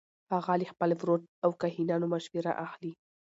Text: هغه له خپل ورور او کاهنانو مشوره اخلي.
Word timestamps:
هغه 0.31 0.53
له 0.59 0.65
خپل 0.71 0.89
ورور 0.99 1.19
او 1.43 1.51
کاهنانو 1.61 2.05
مشوره 2.13 2.51
اخلي. 2.65 2.91